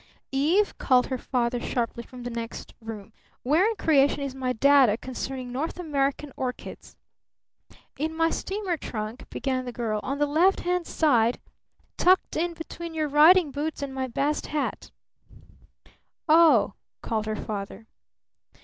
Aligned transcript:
"Eve!" 0.31 0.75
called 0.79 1.05
her 1.05 1.17
father 1.19 1.59
sharply 1.59 2.01
from 2.01 2.23
the 2.23 2.31
next 2.31 2.73
room, 2.81 3.13
"where 3.43 3.69
in 3.69 3.75
creation 3.75 4.21
is 4.21 4.33
my 4.33 4.51
data 4.51 4.97
concerning 4.97 5.51
North 5.51 5.77
American 5.79 6.33
orchids?" 6.35 6.97
"In 7.99 8.15
my 8.15 8.31
steamer 8.31 8.77
trunk," 8.77 9.29
began 9.29 9.63
the 9.63 9.71
girl. 9.71 9.99
"On 10.01 10.17
the 10.17 10.25
left 10.25 10.61
hand 10.61 10.87
side. 10.87 11.39
Tucked 11.97 12.35
in 12.35 12.55
between 12.55 12.95
your 12.95 13.07
riding 13.09 13.51
boots 13.51 13.83
and 13.83 13.93
my 13.93 14.07
best 14.07 14.47
hat." 14.47 14.89
"O 16.27 16.69
h," 16.69 16.73
called 17.03 17.27
her 17.27 17.35
father. 17.35 17.85